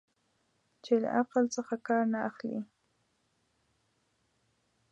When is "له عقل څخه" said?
1.01-1.75